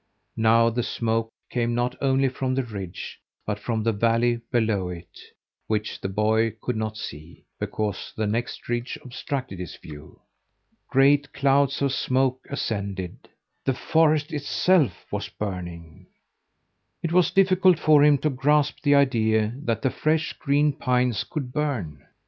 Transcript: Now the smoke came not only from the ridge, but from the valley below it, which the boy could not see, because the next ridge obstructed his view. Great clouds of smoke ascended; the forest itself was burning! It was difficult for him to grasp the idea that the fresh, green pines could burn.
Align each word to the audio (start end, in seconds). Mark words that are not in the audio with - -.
Now 0.41 0.71
the 0.71 0.81
smoke 0.81 1.29
came 1.51 1.75
not 1.75 1.95
only 2.01 2.27
from 2.27 2.55
the 2.55 2.63
ridge, 2.63 3.19
but 3.45 3.59
from 3.59 3.83
the 3.83 3.91
valley 3.91 4.41
below 4.51 4.89
it, 4.89 5.19
which 5.67 6.01
the 6.01 6.09
boy 6.09 6.55
could 6.59 6.75
not 6.75 6.97
see, 6.97 7.45
because 7.59 8.11
the 8.15 8.25
next 8.25 8.67
ridge 8.67 8.97
obstructed 9.05 9.59
his 9.59 9.75
view. 9.75 10.19
Great 10.89 11.31
clouds 11.33 11.83
of 11.83 11.93
smoke 11.93 12.47
ascended; 12.49 13.29
the 13.63 13.75
forest 13.75 14.33
itself 14.33 15.05
was 15.11 15.29
burning! 15.29 16.07
It 17.03 17.11
was 17.13 17.29
difficult 17.29 17.77
for 17.77 18.03
him 18.03 18.17
to 18.25 18.31
grasp 18.31 18.79
the 18.81 18.95
idea 18.95 19.53
that 19.55 19.83
the 19.83 19.91
fresh, 19.91 20.33
green 20.33 20.73
pines 20.73 21.23
could 21.23 21.53
burn. 21.53 22.07